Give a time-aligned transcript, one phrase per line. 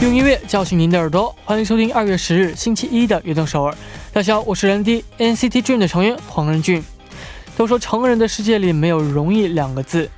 [0.00, 3.72] 用音乐叫醒您的耳朵，欢迎收听二月十日星期一的《悦动首尔》。
[4.14, 6.82] 大家好，我是人 D NCT Dream 的成员黄仁俊。
[7.54, 10.08] 都说成人的世界里没有容易两个字，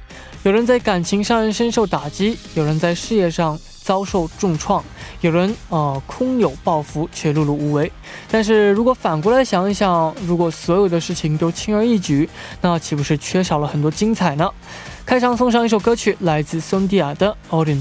[0.44, 4.84] 有人在感情上深受打击，有人在事业上遭受重创，
[5.20, 7.90] 有人啊空有抱负却碌碌无为。
[8.30, 12.30] 但是如果反过来想一想，如果所有的事情都轻而易举，
[12.60, 14.48] 那岂不是缺少了很多精彩呢？
[15.04, 17.78] 开场送上一首歌曲，来自孙迪亚的《Odin》。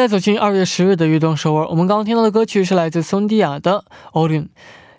[0.00, 1.68] 家走进二月十日的悦动首尔。
[1.68, 3.84] 我们刚刚听到的歌曲是来自松迪亚的
[4.18, 4.44] 《Odin》。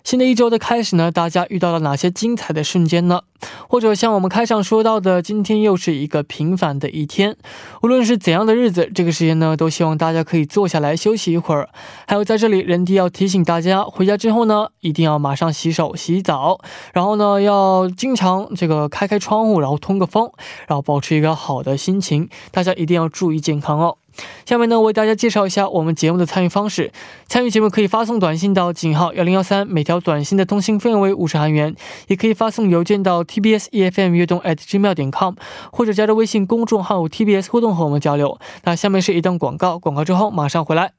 [0.04, 3.22] 新的一周的开始呢，大家遇到了哪些精彩的瞬间呢？
[3.68, 7.36] 或者像我们开场说到的，今天又是一个平凡的一天。
[7.82, 11.68] 无论是怎样的日子，这个时间呢，都希望大家可以坐下来休息一会儿。
[12.06, 16.60] 还有在这里，人迪要提醒大家，回家之后呢，一定要马上洗手、洗澡，
[16.92, 20.30] 然后呢，要经常这个开开窗户，然后通个风，
[20.66, 22.28] 然后保持一个好的心情。
[22.50, 23.98] 大家一定要注意健康哦。
[24.44, 26.92] 下面呢，为大家介绍一下我们节目的参与方式。
[27.26, 31.72] 参与节目可以发送短信到井号幺零幺三，每条短信的通信费用为五十韩元；
[32.08, 35.34] 也可以发送邮件到 tbs efm 悦动 at gmail 点 com，
[35.72, 38.38] 或者加入微信公众号 tbs 互动和我们交流。
[38.64, 40.92] 那下面是一段广告，广告之后马上回来。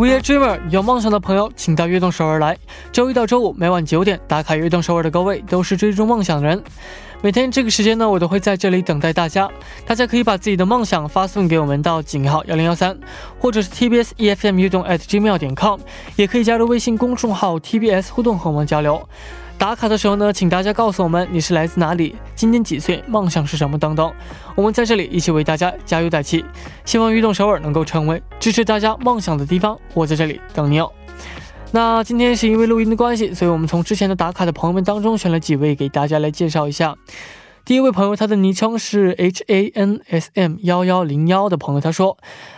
[0.00, 2.56] We are dreamer，有梦想的朋友，请到悦动首尔来。
[2.90, 6.64] 周一到周五每晚九点打卡悦动首尔的各位，都是追逐梦想的人。
[7.20, 9.46] 每天这个时间呢，我都会在这里等待大家。
[9.84, 12.98] 大家可以把自己的梦想发送给我们到井号幺零幺三，
[13.38, 15.78] 或者是 TBS EFM 悦动 at gmail 点 com，
[16.16, 19.06] 也可以加入微信公众号 TBS 互动和我们交流。
[19.60, 24.10] 打卡的时候呢，请大家告诉我们你是来自哪里，今年几岁，梦想是什么等等。
[24.54, 26.42] 我们在这里一起为大家加油打气，
[26.86, 29.78] 希望运动首尔能够成为支持大家梦想的地方。
[29.92, 30.90] 我在这里等你哦。
[31.72, 36.96] 那今天是因为录音的关系，所以我们从之前的打卡的朋友们当中选了几位给大家来介绍一下。
[37.69, 42.15] 第一位朋友，他的昵称是 H A N S M 幺幺零幺的朋友，他说：“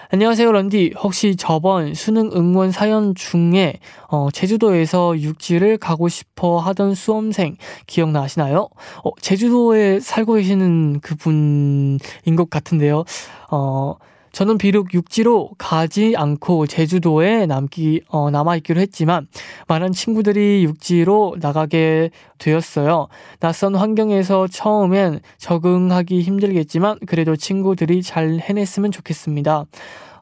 [0.09, 3.79] 안녕하세요 런디 혹시 저번 수능 응원 사연 중에
[4.09, 7.55] 어, 제주도에서 육지를 가고 싶어 하던 수험생
[7.87, 8.69] 기억나시나요?
[9.03, 11.99] 어, 제주도에 살고 계시는 그분인
[12.37, 13.05] 것 같은데요.
[13.49, 13.95] 어,
[14.32, 19.28] 저는 비록 육지로 가지 않고 제주도에 남기 어, 남아 있기로 했지만
[19.68, 23.08] 많은 친구들이 육지로 나가게 되었어요.
[23.40, 29.66] 낯선 환경에서 처음엔 적응하기 힘들겠지만 그래도 친구들이 잘 해냈으면 좋겠습니다.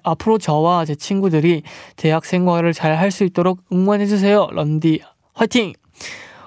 [0.02, 1.62] 앞으로 저와 제 친구들이
[1.96, 4.48] 대학 생활을 잘 할 수 있도록 응원해주세요.
[4.52, 5.00] 런디
[5.34, 5.72] 화이팅!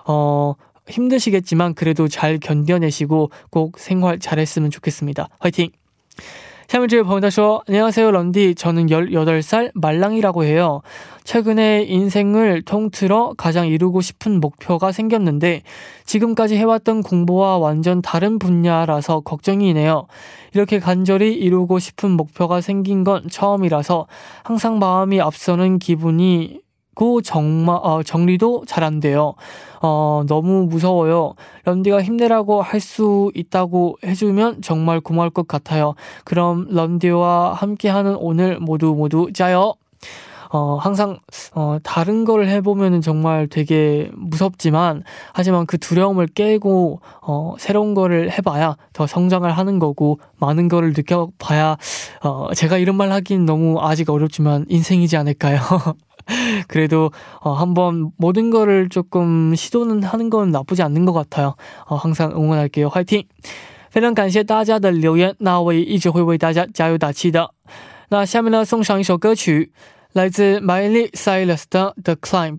[0.06, 0.56] 어,
[0.90, 5.30] 힘드시겠지만 그래도 잘 견뎌내시고 꼭 생활 잘했으면 좋겠습니다.
[5.40, 5.72] 화이팅!
[6.74, 7.62] 사연주의 범이다 쇼.
[7.68, 8.56] 안녕하세요, 런디.
[8.56, 10.82] 저는 18살 말랑이라고 해요.
[11.24, 15.62] 최근에 인생을 통틀어 가장 이루고 싶은 목표가 생겼는데
[16.06, 20.08] 지금까지 해왔던 공부와 완전 다른 분야라서 걱정이네요.
[20.56, 24.08] 이렇게 간절히 이루고 싶은 목표가 생긴 건 처음이라서
[24.42, 26.63] 항상 마음이 앞서는 기분이
[26.96, 29.34] 고 정말 어, 정리도 잘안 돼요.
[29.82, 31.34] 어, 너무 무서워요.
[31.66, 35.96] 런디가 힘내라고 할 수 있다고 해주면 정말 고마울 것 같아요.
[36.26, 39.76] 그럼 런디와 함께하는 오늘 모두 모두 짜요.
[40.52, 41.18] 어, 항상,
[41.56, 45.04] 어, 다른 걸 해보면 정말 되게 무섭지만,
[45.34, 51.78] 하지만 그 두려움을 깨고, 어, 새로운 거를 해봐야 더 성장을 하는 거고, 많은 거를 느껴봐야,
[52.24, 55.58] 어, 제가 이런 말 하긴 너무 아직 어렵지만, 인생이지 않을까요?
[56.67, 57.11] 그래도
[57.41, 61.55] 어, 한번 모든 거를 조금 시도는 하는 건 나쁘지 않는 것 같아요.
[61.87, 62.89] 어, 항상 응원할게요.
[62.89, 63.25] 화이팅!
[63.91, 67.55] 非常感谢大家的留言，那我也一直会为大家加油打气的。
[68.11, 69.73] 那下面呢，送上一首歌曲，
[70.13, 72.59] 来自 Miley Cyrus 的《The Climb》。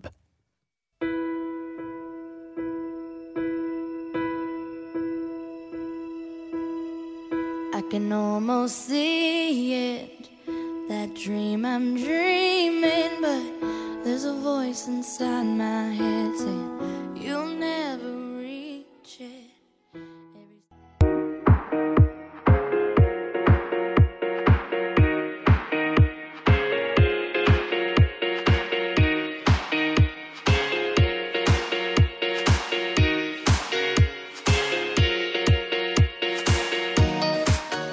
[7.72, 10.13] I can almost see it,
[10.95, 17.84] That dream I'm dreaming, but there's a voice inside my head saying you'll never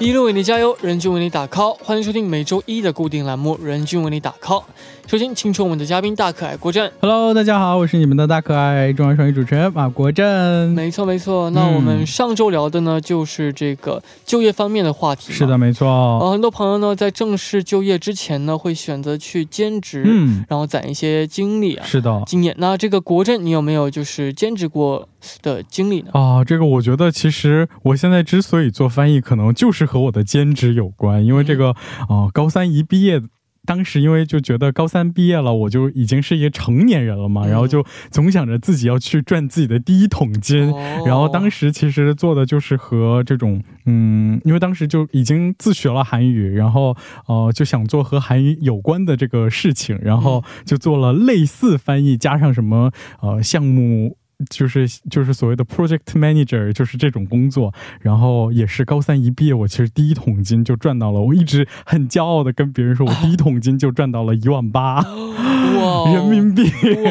[0.01, 4.59] 一路为你加油，人均为你打 call，欢迎收听每周一的固定栏目《人均为你打 call》。
[5.05, 6.91] 首先，请出我们的嘉宾大可爱郭振。
[6.99, 10.69] Hello，大家好，我是你们的大可爱中央双语主持人马国振。
[10.69, 11.51] 没错，没错。
[11.51, 15.31] 那我们上周聊的呢，就是这个就业方面的话题。
[15.31, 15.55] 是的，。
[15.55, 15.87] 没错。
[15.87, 22.23] 呃，很多朋友呢，在正式就业之前呢，会选择去兼职，嗯，然后攒一些经历啊、是的。
[22.25, 22.55] 经验。
[22.57, 25.07] 那这个国振，你有没有就是兼职过
[25.41, 26.11] 的经历呢？
[26.13, 31.71] 啊，这个我觉得其实我现在之所以做翻译，可能就是和我的兼职有关，因为这个
[32.09, 33.21] 啊、高三一毕业。
[33.63, 46.97] 当时因为就觉得高三毕业了，我就已经是一个成年人了嘛，嗯然后就总想着自己要去赚自己的第一桶金，哦然后当时其实做的就是和这种，嗯，因为当时就已经自学了韩语，然后
[47.27, 52.91] 呃就想做和韩语有关的这个事情，然后就做了类似翻译，加上什么
[53.21, 54.17] 呃项目。
[54.49, 66.63] 就是就是所谓的 project manager，就是这种工作，然后也是高三一毕业，我其实第一桶金就赚到了，我一直很骄傲的跟别人说，我第一桶金就赚到了一万八哇人民币，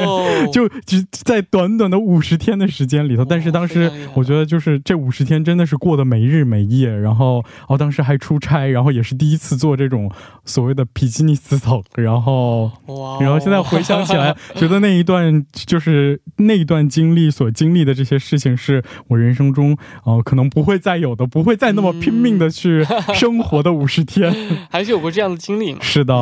[0.52, 10.10] 就就只在短短的五十天的时间里头，但是当时我觉得就是这五十天真的是过得没日没夜，然后哦当时还出差，然后也是第一次做这种
[10.44, 19.72] 所谓的比基尼丝走，然后哇然后现在回想起来， 觉得那一段就是那一段经历所经历的这些事情，是我人生中
[20.04, 24.32] 哦、呃可能不会再有的，不会再那么拼命的去生活的五十天。
[24.70, 25.80] 还是有过这样的经历吗？
[25.82, 26.14] 是的，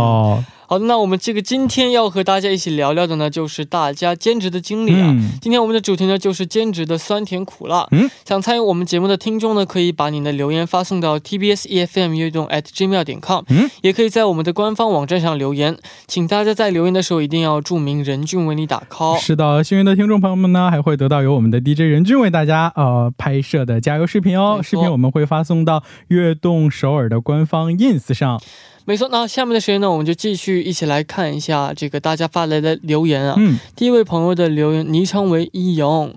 [0.71, 5.09] 好的，那我们这个今天要和大家一起聊聊的呢，就是大家兼职的经历啊。
[5.09, 7.89] 嗯今天我们的主题呢，就是兼职的酸甜苦辣。
[7.91, 15.75] 嗯，想参与我们节目的听众呢，可以把你的留言发送到 tbs efm 悦动 at gmail 点 com，嗯，也可以在我们的官方网站上留言。
[16.07, 19.19] 请大家在留言的时候一定要注明任俊为你打 call。
[19.19, 24.61] 是的，幸运的听众朋友们呢，还会得到由我们的 DJ 任俊为大家呃拍摄的加油视频哦。
[24.63, 28.39] 视频我们会发送到悦动首尔的官方 ins 上。
[28.88, 33.36] 没错，那下面的时间呢，我们就继续一起来看一下这个大家发来的留言啊。
[33.38, 36.12] 嗯，第一位朋友的留言昵称为이영，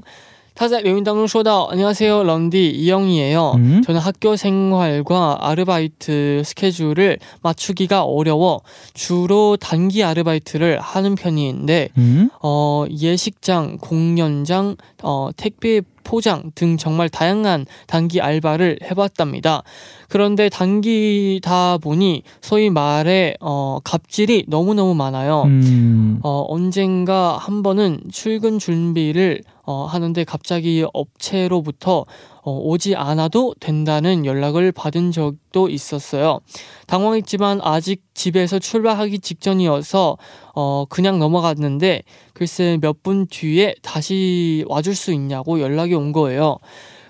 [0.54, 3.52] 他在留言当中说到：“안녕하세요，런디이영이에요。
[3.56, 8.62] 嗯 저는 학교 생활과 아르바이트 스케줄을 맞추기가 어려워
[8.94, 17.65] 주로 단기 아르바이트를 하는 편인데 嗯 어, 예식장, 공연장, 어, 택배 포장 등 정말 다양한
[17.87, 19.63] 단기 알바를 해봤답니다.
[20.09, 25.43] 그런데 단기다 보니 소위 말해 어, 갑질이 너무너무 많아요.
[25.45, 32.05] 嗯 어, 언젠가 한 번은 출근 준비를 어, 하는데 갑자기 업체로부터
[32.43, 36.39] 어, 오지 않아도 된다는 연락을 받은 적도 있었어요.
[36.87, 40.17] 당황했지만 아직 집에서 출발하기 직전이어서
[40.55, 42.03] 어, 그냥 넘어갔는데
[42.33, 46.57] 글쎄 몇 분 뒤에 다시 와줄 수 있냐고 연락이 온 거예요.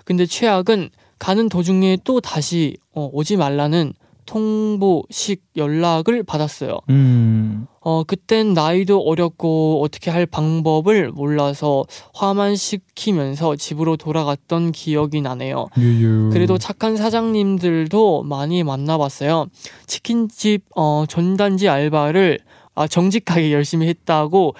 [0.04, 3.92] 근데 최악은 가는 도중에 또 다시 어, 오지 말라는
[4.26, 6.78] 통보식 연락을 받았어요.
[6.90, 7.66] 음.
[7.80, 11.84] 어, 그땐 나이도 어렸고 어떻게 할 방법을 몰라서
[12.14, 15.66] 화만시키면서 집으로 돌아갔던 기억이 나네요.
[15.76, 16.30] 유유.
[16.32, 19.46] 그래도 착한 사장님들도 많이 만나봤어요.
[19.86, 22.38] 치킨집 어, 전단지 알바를
[22.74, 24.54] 아, 정직하게 열심히 했다고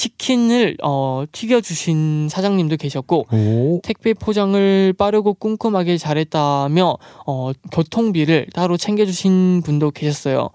[0.00, 9.60] 치킨을 어, 튀겨주신 사장님도 계셨고 哦 택배 포장을 빠르고 꼼꼼하게 잘했다며 어, 교통비를 따로 챙겨주신
[9.62, 10.48] 분도 계셨어요.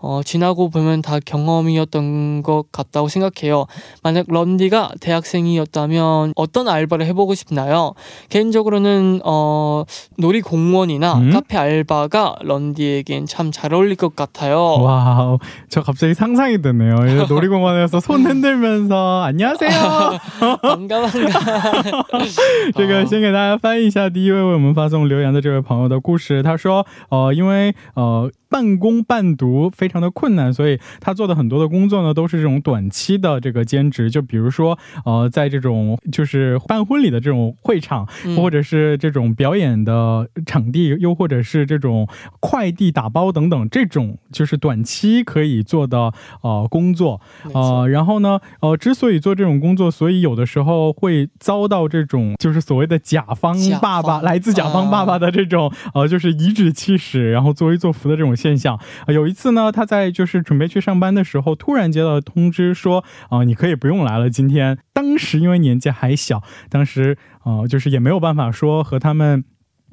[0.00, 3.66] 어, 지나고 보면 다 경험이었던 것 같다고 생각해요.
[4.02, 7.94] 만약 런디가 대학생이었다면 어떤 알바를 해보고 싶나요?
[8.28, 9.84] 개인적으로는 어,
[10.18, 11.30] 놀이 공원이나 음?
[11.30, 14.58] 카페 알바가 런디에겐 참 잘 어울릴 것 같아요.
[14.80, 15.38] 와우,
[15.68, 16.96] 저 갑자기 상상이 되네요.
[17.06, 20.18] 이제 놀이공원에서 손 흔들면서 안녕하세요.
[20.60, 21.40] 반가 반가.
[22.74, 26.42] 这个先给大家翻译一下第一位为我们发送留言的这位朋友的故事。
[26.42, 38.39] 他说，呃，因为呃 半工半读非常的困难，所以他做的很多的工作呢都是这种短期的这个兼职，就比如说呃在这种就是办婚礼的这种会场，嗯。
[38.39, 42.07] 或者是这种表演的场地，又或者是这种
[42.39, 47.19] 快递打包等等这种就是短期可以做的呃工作。
[47.53, 53.81] 呃，然后呢，呃，之所以做这种工作，所以有的时候会遭到这种就是所谓的甲方甲方。
[53.81, 58.79] 爸爸来自甲方爸爸的这种、呃，就是颐指气使，然后作威作福的这种现象。
[59.05, 64.29] 呃有一次呢，他在就是准备去上班的时候，突然接到通知说，啊、你可以不用来了。
[64.29, 69.43] 今天，当时因为年纪还小，当时呃，就是也没有办法说和他们。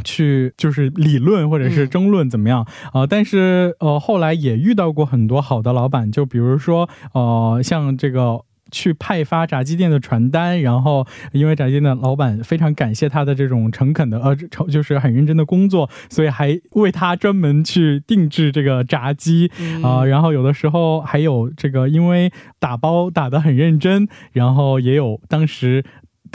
[0.04, 2.60] 去就是理论或者是争论怎么样
[2.92, 8.42] 啊、呃但是呃后来也遇到过很多好的老板，就比如说呃像这个。
[8.70, 14.36] 去派发炸鸡店的传单，然后因为炸鸡店的老板非常感谢他的这种诚恳的呃，
[14.70, 19.50] 就是很认真的工作，所以还为他专门去定制这个炸鸡
[19.82, 20.04] 啊。
[20.04, 25.84] 然后有的时候还有这个，因为打包打得很认真，然后也有当时。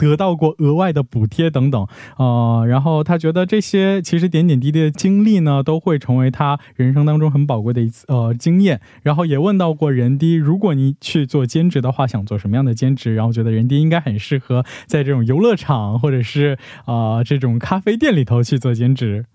[0.01, 1.87] 得到过额外的补贴等等，
[2.19, 8.79] 呃，然后他觉得这些其实点点滴滴的经历呢，都会成为他人生当中很宝贵的一次呃经验。
[9.01, 13.15] 然后也问到过人低，如果你去做兼职的话，想做什么样的兼职？
[13.15, 19.25] 然后觉得人低应该很适合在这种游乐场或者是啊这种咖啡店里头去做兼职。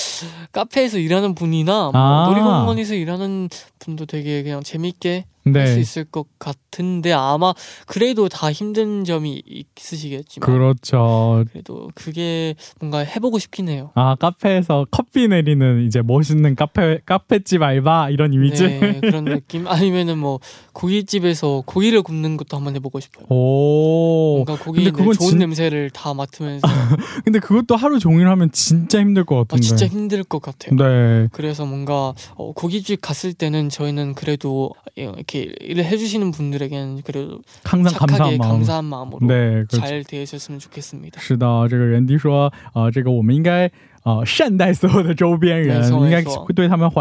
[0.52, 2.26] 카페에서 일하는 분이나 뭐 아.
[2.28, 5.60] 놀이공원에서 일하는 분도 되게 그냥 재밌게 네.
[5.60, 7.54] 할수 있을 것 같은데 아마
[7.86, 9.42] 그래도 다 힘든 점이
[9.76, 11.44] 있으시겠지만 그렇죠.
[11.50, 13.90] 그래도 그게 뭔가 해보고 싶긴 해요.
[13.94, 20.18] 아 카페에서 커피 내리는 이제 멋있는 카페 카페집 알바 이런 이미지 네, 그런 느낌 아니면은
[20.18, 20.40] 뭐
[20.72, 23.26] 고깃집에서 고기를 굽는 것도 한번 해보고 싶어요.
[23.28, 25.38] 오 뭔가 고기 좋은 진...
[25.38, 26.66] 냄새를 다 맡으면서
[27.24, 29.56] 근데 그것도 하루 종일 하면 진짜 힘들 것 같은데.
[29.56, 30.76] 아, 진짜 힘들 것 같아요.
[30.76, 31.28] 네.
[31.32, 37.93] 그래서 뭔가 어, 고깃집 갔을 때는 저희는 그래도 이렇게 이렇게 일을 해주시는 분들에게는 그래도 항상
[37.93, 39.09] 착하게 감사한 마음.
[39.09, 41.19] 으로 네, 잘 대해줬으면 좋겠습니다.
[41.19, 43.69] 是的，这个人迪说，呃，这个我们应该
[44.03, 46.21] 呃善待所有的周边人，应该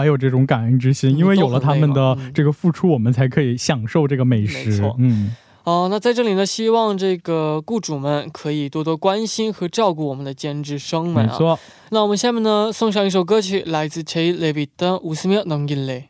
[0.05, 4.83] 有这种感恩之心，因为有了他们的这个付出，我们才可以享受这个美食。
[4.99, 5.35] 嗯。
[5.65, 11.31] 哦，那在这里呢，希望这个雇主们可以多多关心和照顾我们的兼职生们啊。
[11.31, 11.57] 没错。
[11.91, 16.03] 那我们下面呢，送上一首歌曲，来自 Jay Levitt 的《웃으며넘길래》。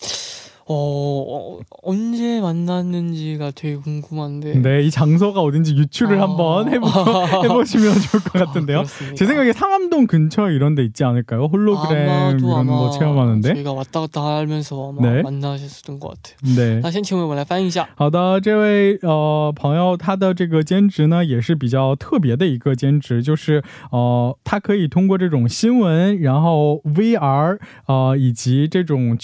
[0.70, 4.54] 어, 어, 언제 만났는지가 되게 궁금한데.
[4.62, 6.22] 네, 이 장소가 어딘지 유추를 아...
[6.22, 6.86] 한번 해보,
[7.44, 8.80] 해보시면 좋을 것 같은데요.
[8.80, 8.84] 아,
[9.14, 11.44] 제 생각에 상암동 근처 이런 데 있지 않을까요?
[11.44, 13.54] 홀로그램 이런 거 체험하는데.
[13.54, 15.22] 저희가 왔다 갔다 하면서 아마 네.
[15.22, 16.56] 만나셨던 것 같아요.
[16.56, 16.80] 네.
[16.82, 17.88] 那先请我们来翻译一下。
[17.94, 29.16] 好的，这位呃朋友，他的这个兼职呢也是比较特别的一个兼职，就是呃他可以通过这种新闻，然后 VR 呃以及这种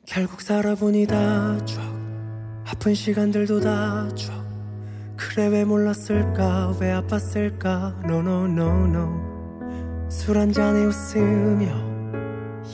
[0.05, 1.81] 결국 살아보니 다 추억
[2.65, 4.35] 아픈 시간들도 다 추억
[5.17, 11.67] 그래 왜 몰랐을까 왜 아팠을까 no no no no 술 한잔에 웃으며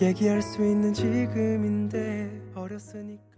[0.01, 3.29] 얘기할 수 있는 지금인데 어렸으니까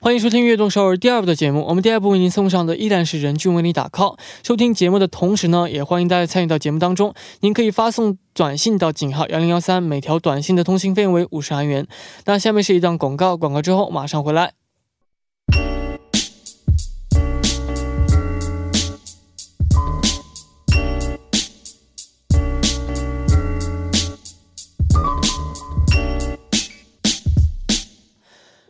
[0.00, 1.64] 欢迎收听《悦动首尔》第二部的节目。
[1.64, 4.18] 我们第二部为您送上的依然是任俊为你打 call。
[4.42, 7.14] 收听节目的同时呢，也欢迎大家参与到节目当中。
[7.40, 11.86] 您可以发送短信到井号幺零幺三，每条短信的通信费用为五十韩元。
[12.26, 14.52] 那下面是一段广告，广告之后马上回来。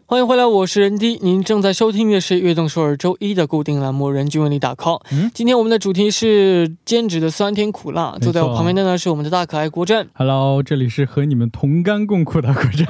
[0.09, 1.19] 欢迎回来，我是任迪。
[1.21, 4.99] 您正在收听的是《悦动首尔》周一的固定栏目《人均为你打 call》。
[5.11, 8.17] 嗯今天我们的主题是兼职的酸甜苦辣。
[8.19, 10.07] 坐在我旁边的呢是我们的大可爱国振。
[10.15, 12.87] Hello，这里是和你们同甘共苦的国振。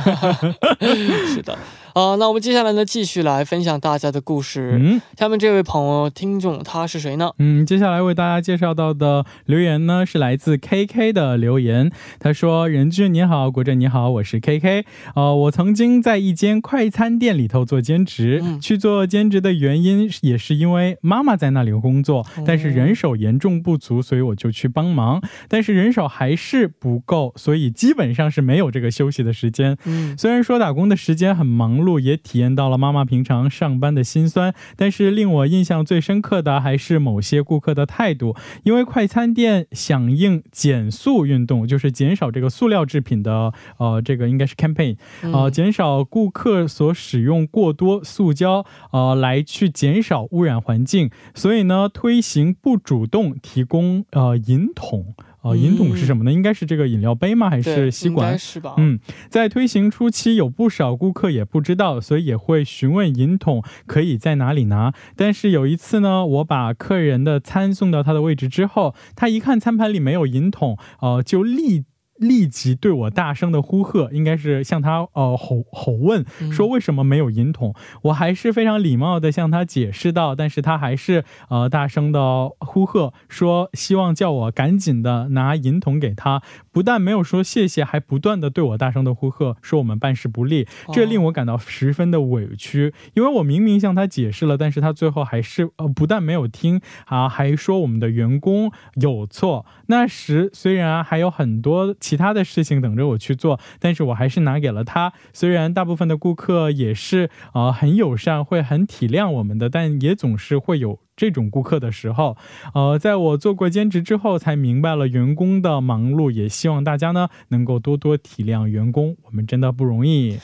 [1.35, 1.57] 是的，
[1.93, 4.77] 啊、那我们接下来呢继续来分享大家的故事。
[4.81, 7.31] 嗯下面这位朋友听众他是谁呢？
[7.39, 11.91] 嗯，接下来为大家介绍到的留言呢，是来自 KK 的留言。
[12.19, 14.85] 他说：“任俊你好，国振你好，我是 KK。
[15.15, 25.21] 呃，我曾经在一间快餐店里头做兼职，嗯去做兼职的原因也是因为妈妈在那里工作，但是人手严重不足，所以我就去帮忙。
[25.47, 29.77] 但是人手还是不够，所以基本上是没有这个休息的时间。
[29.85, 38.35] 嗯，虽然说打工的时间很忙碌，也体验到了妈妈平常上班的辛酸，但是令我印象最深刻的还是某些顾客的态度。
[38.63, 51.09] 因为快餐店响应减速运动，就是减少这个塑料制品的，呃，这个应该是 campaign，呃，嗯减少顾客所使用过多塑胶，呃，来去减少污染环境。
[51.33, 55.15] 所以呢，推行不主动提供呃饮筒。
[55.41, 56.31] 呃，饮筒是什么呢？
[56.33, 57.49] 应该是这个饮料杯吗？
[57.49, 58.37] 还是吸管？
[58.37, 58.73] 是吧？
[58.77, 58.99] 嗯，
[59.29, 64.93] 在推行初期，有不少顾客也不知道，所以也会询问饮筒可以在哪里拿。
[65.15, 71.85] 但是有一次呢，我把客人的餐送到他的位置之后，他一看餐盘里没有饮筒，呃，就立。
[72.19, 77.73] 立即对我大声的呼喝，应该是向他呃吼吼问，嗯说为什么没有饮桶？
[78.03, 86.41] 我还是非常礼貌的向他解释道，但是他还是呃大声的呼喝，说希望叫我赶紧的拿银桶给他。
[86.71, 99.65] 不但没有说谢谢，还不断的对我大声的呼喝，说我们办事不力，这令我感到十分的委屈，因为我明明向他解释了，但是他最后还是呃不但没有听啊，还说我们的员工有错。
[99.87, 105.13] 那时虽然还有很多其他的事情等着我去做，但是我还是拿给了他。
[105.31, 110.97] 虽然大部分的顾客也是呃很友善，会很体谅我们的，但也总是会有。
[111.19, 112.37] 这种顾客的时候，
[112.73, 120.39] 呃，在我做过兼职之后，才明白了员工的忙碌，也希望大家呢能够多多体谅员工，我们真的不容易。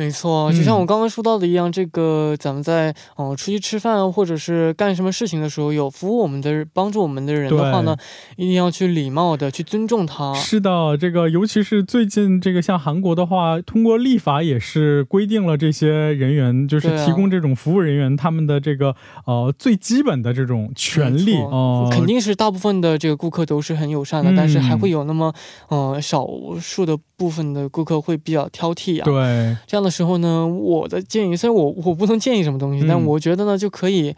[0.00, 7.94] 没错，嗯就像我刚刚说到的一样，这个咱们在呃出去吃饭或者是干什么事情的时候，有服务我们的、帮助我们的人的话呢，
[8.38, 10.32] 一定要去礼貌的去尊重他。
[10.32, 25.30] 是的，这个尤其是最近这个像韩国的话，通过立法也是规定了这些人员，就是提供这种服务人员他们的这个呃最基本的这种权利哦、肯定是大部分的这个顾客都是很友善的，嗯但是还会有那么
[25.68, 26.26] 呃少
[26.58, 29.04] 数的部分的顾客会比较挑剔啊。
[29.04, 34.14] 对，这样的时候呢，我的建议，虽然我我不能建议什么东西，嗯但我觉得呢就可以。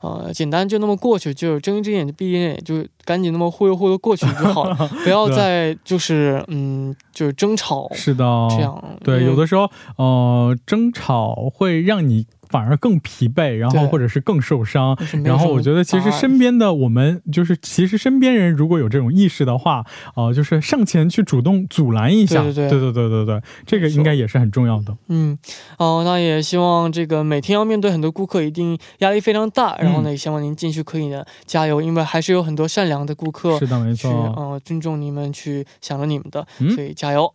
[0.00, 8.98] 呃，简单就那么过去，就睁一只眼就闭一只眼，就赶紧那么忽悠忽悠过去就好了， 不要再就是嗯，就是争吵是的，这样。
[9.02, 12.26] 对，有的时候呃争吵会让你。
[12.54, 14.96] 反而更疲惫然后或者是更受伤。
[15.24, 22.44] 然后我觉得其实身边的我们就是其实身边人如果有这种意识的话啊就是上前去主动阻拦一下。
[22.44, 22.94] 对对对。
[22.94, 24.96] 对对这个应该也是很重要的。
[25.08, 25.36] 嗯
[25.78, 34.32] 哦那也希望这个每天要面对很多顾客一定压力非常大然后呢也希望您继续可以呢加油因为还是有很多善良的顾客是的没错。
[34.38, 37.34] 嗯尊重你们去想着你们的所以加油。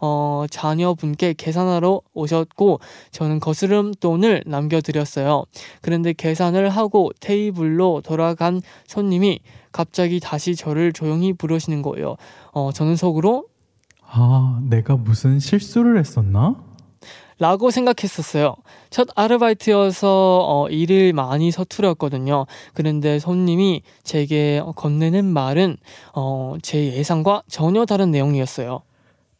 [0.00, 2.80] 어, 자녀분께 계산하러 오셨고
[3.10, 5.44] 저는 거스름 돈을 남겨드렸어요.
[5.80, 9.40] 그런데 계산을 하고 테이블로 돌아간 손님이
[9.72, 12.16] 갑자기 다시 저를 조용히 부르시는 거예요.
[12.52, 13.46] 어, 저는 속으로
[14.06, 16.56] 아, 내가 무슨 실수를 했었나?
[17.38, 18.54] 라고 생각했었어요.
[18.90, 22.46] 첫 아르바이트여서 어, 일을 많이 서투렸거든요.
[22.74, 25.76] 그런데 손님이 제게 건네는 말은
[26.14, 28.82] 어, 제 예상과 전혀 다른 내용이었어요.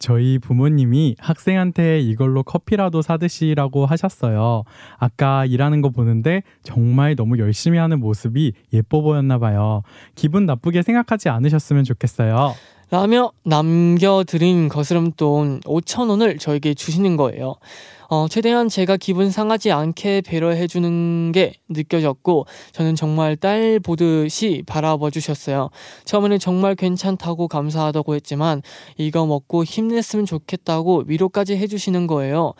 [0.05, 4.61] 저희 부모님이 학생한테 이걸로 커피라도 사드시라고 하셨어요.
[4.99, 9.81] 아까 일하는 거 보는데 정말 너무 열심히 하는 모습이 예뻐 보였나 봐요.
[10.13, 12.53] 기분 나쁘게 생각하지 않으셨으면 좋겠어요.
[12.91, 17.55] 라며 남겨드린 거스름돈 5천원을 저에게 주시는 거예요.
[18.09, 25.09] 어, 최대한 제가 기분 상하지 않게 배려해 주는 게 느껴졌고, 저는 정말 딸 보듯이 바라봐
[25.09, 25.69] 주셨어요.
[26.05, 28.61] 처음에는 정말 괜찮다고 감사하다고 했지만,
[28.97, 32.53] 이거 먹고 힘냈으면 좋겠다고 위로까지 해 주시는 거예요.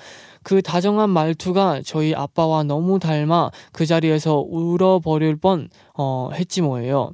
[0.43, 7.11] 그 다정한 말투가 저희 아빠와 너무 닮아 그 자리에서 울어버릴 뻔, 어, 했지 뭐예요.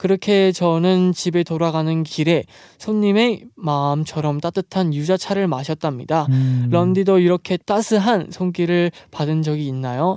[0.00, 2.44] 그렇게 저는 집에 돌아가는 길에
[2.78, 6.26] 손님의 마음처럼 따뜻한 유자차를 마셨답니다.
[6.30, 10.16] 음, 런디도 이렇게 따스한 손길을 받은 적이 있나요?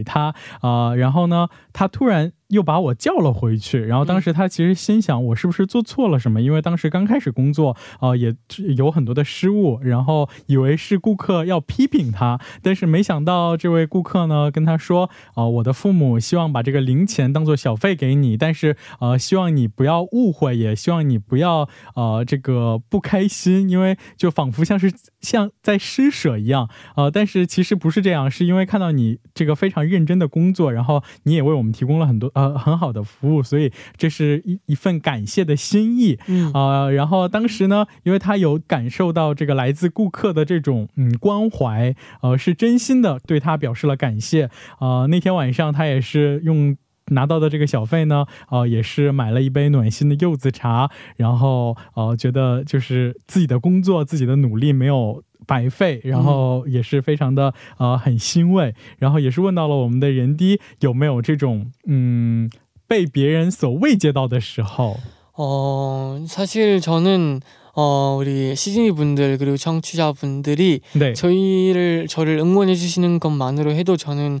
[0.03, 2.33] 他，啊、然后呢，他突然。
[2.51, 6.41] 又把我叫了回去，然后当时他其实心想，我是不是做错了什么？
[6.41, 8.35] 因为当时刚开始工作，啊，也
[8.75, 36.17] 有很多的失误，然后以为是顾客要批评他，但是没想到这位顾客呢跟他说，啊，我的父母希望把这个零钱当做小费给你，但是呃，希望你不要误会，也希望你不要呃这个不开心，因为就仿佛像是像在施舍一样，呃，但是其实不是这样，是因为看到你这个非常认真的工作，然后你也为我们提供了很多呃很好的服务，所以这是一一份感谢的心意。
[36.27, 44.49] 嗯，呃，然后当时呢，因为他有感受到这个来自顾客的这种嗯关怀，呃，是真心的对他表示了感谢。
[44.79, 46.75] 呃，那天晚上他也是用。
[47.10, 62.50] 拿到的这个小费呢，呃，也是买了一杯暖心的柚子茶，然后呃，觉得就是自己的工作、自己的努力没有白费，然后也是非常的呃很欣慰，然后也是问到了我们的人低有没有这种嗯
[62.88, 64.96] 被别人所慰藉到的时候，
[65.36, 67.40] 어, 사실 저는
[67.76, 74.40] 어, 우리 시즈니 분들 그리고 청취자 분들이 对， 저희를 저를 응원해 주시는 것만으로 해도 저는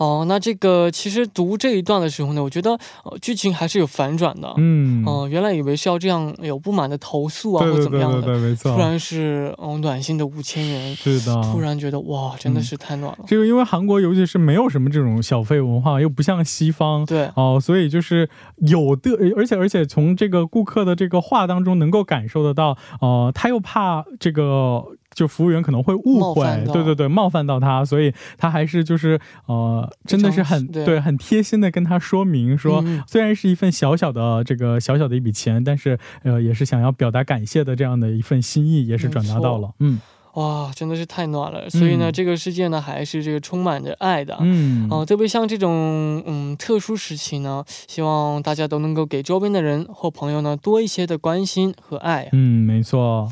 [0.00, 2.70] 哦，那这个其实读这一段的时候呢，我觉得
[3.04, 4.50] 呃剧情还是有反转的。
[4.56, 13.24] 嗯，哦、原来以为是要这样有不满的投诉啊，或怎么样的，对对对，没错突，然是嗯、暖心的五千元，是的，突然觉得哇，真的是太暖了。
[13.26, 17.04] 这个因为韩国尤其是没有什么这种小费文化，又不像西方。
[17.04, 24.82] 对，哦，所以就是有的，而且而且从这个顾客的这个话当中能够感受得到，呃，他又怕这个
[25.14, 31.00] 就服务员可能会误会，对对对，冒犯到他，所以他还是就是呃，真的是很对。
[31.00, 39.98] 很贴心的跟他说明说，虽然是一份小小的这个小小的一笔钱，但是呃，也是想要表达感谢的这样的一份心意，也是转达到了，嗯。
[40.34, 52.28] 哇，真的是太暖了，所以呢，这个世界呢还是这个充满着爱的，嗯，哦，特别像这种嗯特殊时期呢，希望大家都能够给周边的人或朋友呢多一些的关心和爱。
[52.32, 53.28] 嗯，没错。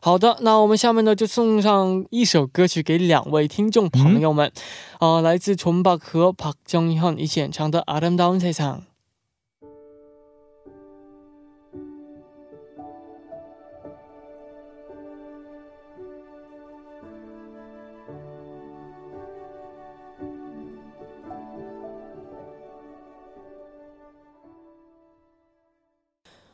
[0.00, 4.52] 好的，那我们下面呢就送上一首歌曲给两位听众朋友们，
[5.00, 8.78] 啊，来自崇巴和朴정현一起演唱的《阿름다운세상》。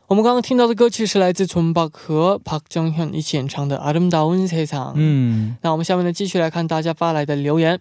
[0.09, 4.93] 我们刚刚听到的歌曲是来自崇巴和朴正현이起演唱的《아름다운세상》。
[4.95, 7.81] 嗯，那我们下面呢继续来看大家发来的留言。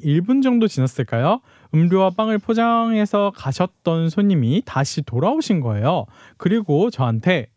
[0.00, 1.40] 1분 정도 지났을까요?
[1.74, 6.06] 음료와 빵을 포장해서 가셨던 손님이 다시 돌아오신 거예요.
[6.36, 7.48] 그리고 저한테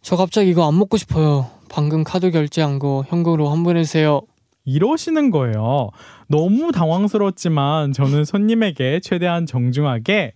[0.00, 1.48] 저 갑자기 이거 안 먹고 싶어요.
[1.68, 4.20] 방금 카드 결제한 거 현금으로 환불해주세요.
[4.64, 5.90] 이러시는 거예요.
[6.28, 10.34] 너무 당황스럽지만 저는 손님에게 최대한 정중하게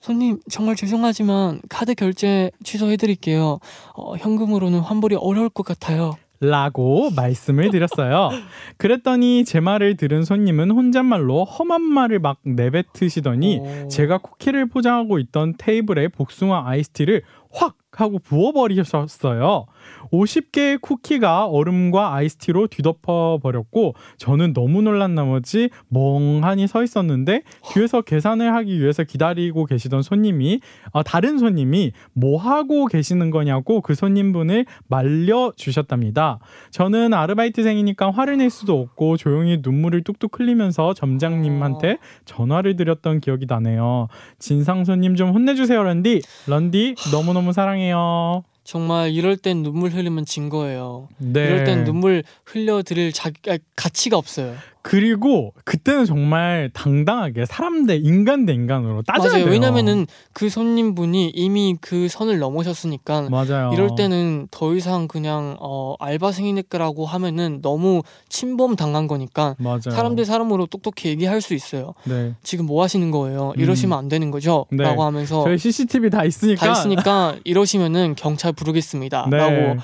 [0.00, 3.58] 손님 정말 죄송하지만 카드 결제 취소해드릴게요.
[3.94, 6.16] 어, 현금으로는 환불이 어려울 것 같아요.
[6.40, 8.30] 라고 말씀을 드렸어요.
[8.76, 13.88] 그랬더니 제 말을 들은 손님은 혼잣말로 험한 말을 막 내뱉으시더니 오.
[13.88, 19.66] 제가 쿠키를 포장하고 있던 테이블에 복숭아 아이스티를 확 하고 부어버리셨어요.
[20.12, 27.42] 50개의 쿠키가 얼음과 아이스티로 뒤덮어 버렸고 저는 너무 놀란 나머지 멍하니 서 있었는데
[27.72, 30.60] 뒤에서 계산을 하기 위해서 기다리고 계시던 손님이
[30.92, 36.38] 어, 다른 손님이 뭐 하고 계시는 거냐고 그 손님분을 말려 주셨답니다.
[36.70, 44.08] 저는 아르바이트생이니까 화를 낼 수도 없고 조용히 눈물을 뚝뚝 흘리면서 점장님한테 전화를 드렸던 기억이 나네요.
[44.38, 46.22] 진상 손님 좀 혼내주세요, 런디.
[46.46, 48.44] 런디 너무너무 사랑해요.
[48.66, 51.08] 정말 이럴 땐 눈물 흘리면 진 거예요.
[51.18, 51.46] 네.
[51.46, 53.40] 이럴 땐 눈물 흘려 드릴 자기
[53.76, 54.56] 가치가 없어요.
[54.88, 59.44] 그리고 그때는 정말 당당하게 사람 대 인간 대 인간으로 따져야 맞아요.
[59.44, 59.52] 돼요.
[59.52, 63.70] 왜냐면은 그 손님분이 이미 그 선을 넘으셨으니까 맞아요.
[63.72, 69.90] 이럴 때는 더 이상 그냥 어, 알바생이니까라고 하면은 너무 침범 당한 거니까 맞아요.
[69.90, 71.94] 사람 대 사람으로 똑똑히 얘기할 수 있어요.
[72.04, 72.36] 네.
[72.44, 73.54] 지금 뭐 하시는 거예요?
[73.56, 73.98] 이러시면 음.
[73.98, 74.66] 안 되는 거죠?
[74.70, 74.84] 네.
[74.84, 79.26] 라고 하면서 저희 CCTV 다 있으니까 다 있으니까 이러시면은 경찰 부르겠습니다.
[79.32, 79.36] 네.
[79.36, 79.80] 라고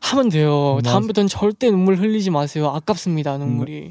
[0.00, 0.78] 하면 돼요.
[0.84, 2.68] 다음부터는 절대 눈물 흘리지 마세요.
[2.68, 3.90] 아깝습니다, 눈물이.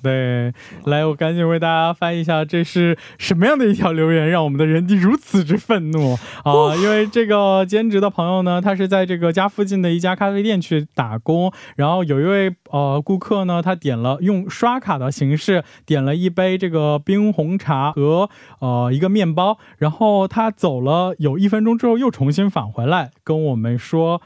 [0.86, 6.74] 来，我感觉为大家翻译一下，这是什么样的一条留言，让我们的人地如此之愤怒啊！
[6.78, 18.30] 因为这个兼职的朋友呢，他是在这个家附近的一家咖啡店去打工，然后有一位呃顾客呢，他点了用刷卡的形式点了一杯这个冰红茶和
[18.60, 24.22] 呃一个面包，然后他走了有一分钟之后又重新返回来跟我们说。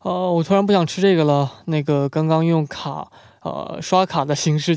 [0.00, 3.06] 哦我突然不想吃这个了那个刚刚用卡
[3.80, 4.76] 刷卡的形式，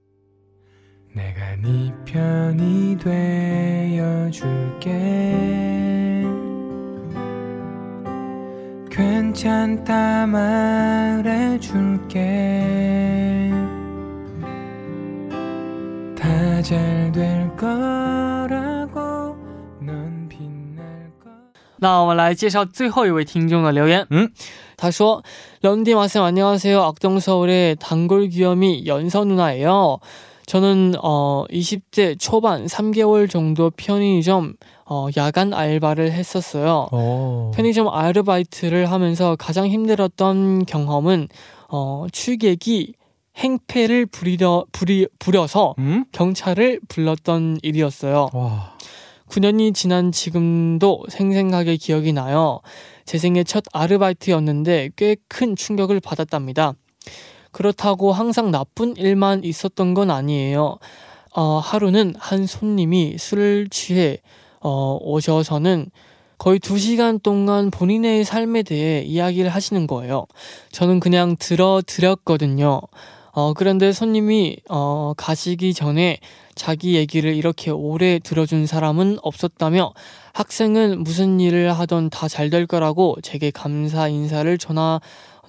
[1.12, 4.90] 내가 네 편이 되어줄게.
[8.90, 12.20] 괜찮다 말해줄게
[16.18, 19.36] 다 잘 될 거라고
[19.80, 21.30] 넌 빛날 거.
[21.78, 24.06] 那我们来介绍最后一位听众的留言。
[24.10, 24.30] 嗯，
[24.76, 25.22] 他说：“
[25.62, 26.82] 런디 마쌤 안녕하세요.
[26.82, 29.98] 악동서울의 단골 귀염이 연서 누나예요.
[30.55, 36.89] 저는 어 20대 초반 3개월 정도 편의점 어, 야간 알바를 했었어요.
[36.91, 37.51] 오.
[37.55, 41.29] 편의점 아르바이트를 하면서 가장 힘들었던 경험은
[41.69, 42.95] 어, 취객이
[43.37, 46.03] 행패를 부리려, 부리, 부려서 음?
[46.11, 48.27] 경찰을 불렀던 일이었어요.
[48.33, 48.73] 와.
[49.29, 52.59] 9년이 지난 지금도 생생하게 기억이 나요.
[53.05, 56.73] 제 생애 첫 아르바이트였는데 꽤 큰 충격을 받았답니다.
[57.51, 60.77] 그렇다고 항상 나쁜 일만 있었던 건 아니에요.
[61.33, 64.17] 어, 하루는 한 손님이 술을 취해
[64.59, 65.89] 어, 오셔서는
[66.37, 70.25] 거의 두 시간 동안 본인의 삶에 대해 이야기를 하시는 거예요.
[70.71, 72.81] 저는 그냥 들어드렸거든요.
[73.33, 76.17] 어, 그런데 손님이, 어, 가시기 전에
[76.55, 79.93] 자기 얘기를 이렇게 오래 들어준 사람은 없었다며
[80.33, 84.99] 학생은 무슨 일을 하던 다 잘 될 거라고 제게 감사 인사를 전하,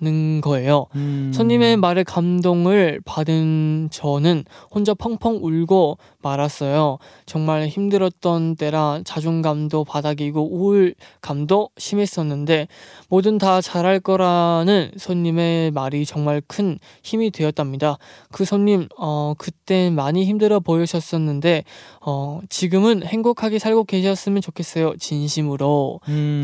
[0.01, 0.85] 는 거예요.
[0.93, 1.31] 음.
[1.33, 6.99] 손님의 말에 감동을 받은 저는 혼자 펑펑 울고 말았어요.
[7.25, 12.67] 정말 힘들었던 때라 자존감도 바닥이고 우울감도 심했었는데
[13.09, 17.97] 뭐든 다 잘할 거라는 손님의 말이 정말 큰 힘이 되었답니다.
[18.31, 21.63] 그 손님 어 그때 많이 힘들어 보이셨었는데
[22.05, 24.95] 어 지금은 행복하게 살고 계셨으면 좋겠어요.
[24.97, 26.01] 진심으로.
[26.07, 26.43] 嗯，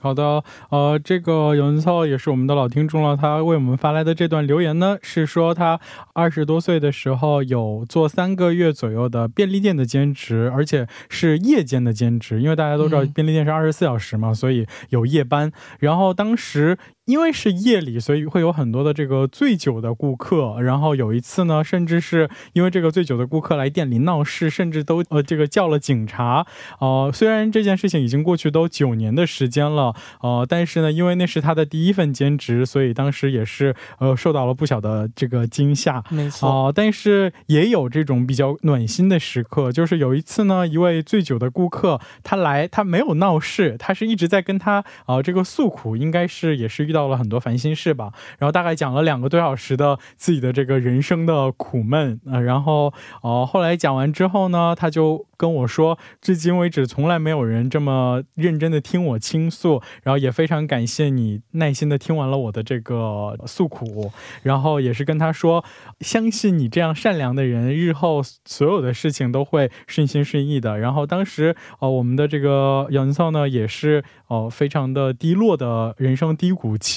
[0.00, 5.79] 好的，呃，这个연서也是我们 的老听众了，他为我们发来的这段留言呢，是说他
[6.13, 8.59] 二十多岁的时候有做三个月。
[8.59, 15.49] 月左右的便利店的兼职，而且是夜间的兼职，因为大家都知道便利店是二十四小时嘛，所以有夜班。
[15.79, 16.77] 然后当时。
[17.09, 20.61] 因为是夜里，所以会有很多的这个醉酒的顾客。
[20.61, 26.45] 然后有一次呢，甚至是因为这个醉酒的顾客来店里闹事，甚至都呃这个叫了警察。
[26.79, 36.03] 呃，虽然这件事情已经过去都九年的时间了，呃，但是呢，因为那是他的第一份兼职，所以当时也是呃受到了不小的这个惊吓。
[36.11, 36.71] 没错。
[36.75, 46.98] 但是也有这种比较暖心的时刻，就是有一次呢，一位醉酒的顾客他来，他没有闹事，他是一直在跟他啊这个诉苦，应该是也是遇到。
[46.99, 55.25] 到了很多烦心事吧，然后大概讲了两个多小时的自己的这个人生的苦闷啊，然后哦，后来讲完之后呢，他就。
[55.39, 64.11] 跟我说，至今为止从来没有人这么认真的听我倾诉，然后也非常感谢你耐心的听完了我的这个诉苦，
[64.43, 65.63] 然后也是跟他说，
[66.01, 70.77] 相信你这样善良的人，日后所有的事情都会顺心顺意的。
[70.77, 76.88] 然后当时哦，我们的这个杨云操呢，也是哦非常的低落的人生低谷期，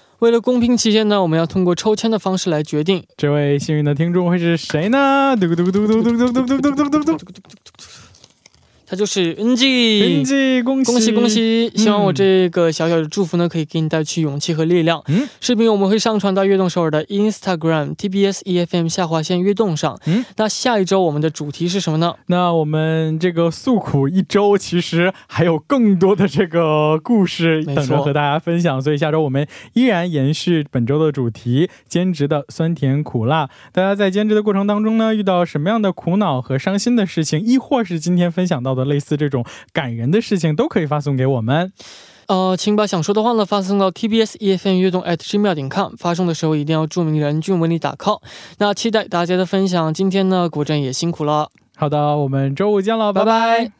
[0.21, 3.03] 为了公平起见呢，我们要通过抽签的方式来决定。
[3.17, 5.35] 这位幸运的听众会是谁呢？
[5.35, 7.17] 嘟嘟嘟嘟嘟嘟嘟嘟嘟嘟嘟嘟。
[8.91, 11.71] 他就是 NG，NG，恭喜恭喜恭喜！
[11.77, 15.01] 希望我这个小小的祝福呢，可以给你带去勇气和力量。
[15.07, 19.97] 嗯，视频我们会上传到悦动首尔的 Instagram TBS EFM 下划线悦动上。
[20.07, 22.15] 嗯，那下一周我们的主题是什么呢？
[22.25, 28.81] 那我们这个诉苦一周，其实还有更多的这个故事等着和大家分享。
[28.81, 33.49] 所以下周我们依然延续本周的主题——兼职的酸甜苦辣。
[33.71, 38.80] 大家在兼职的过程当中呢，遇到什么样的苦恼和伤心的事情，亦或是今天分享到的。
[38.85, 41.71] 类似这种感人的事情都可以发送给我们，
[42.27, 48.21] 呃，请把想说的话呢发送到 tbs efm 悦动 at gmail 点 com，发送的时候一定要注明人均为你打 call。
[48.57, 51.49] 那期待大家的分享，今天呢果真也辛苦了。
[51.75, 53.71] 好的，我们周五见了，拜拜。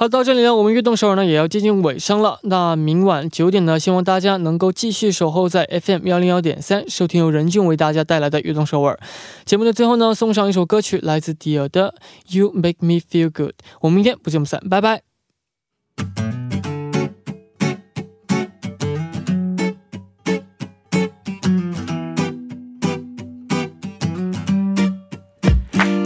[0.00, 2.38] 好，到这里呢，我们悦动首尔呢也要接近尾声了。
[2.44, 8.96] 那明晚九点呢，希望大家能够继续守候在 FM 幺零幺点三，收听由任俊为大家带来的悦动首尔
[9.44, 11.92] 节目的最后呢，送上一首歌曲，来自迪尔的
[12.38, 13.50] 《You Make Me Feel Good》。
[13.80, 15.02] 我们明天不见不散，拜拜。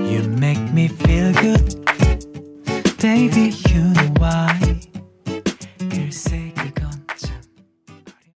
[0.09, 1.77] You make me feel good,
[2.99, 3.62] baby.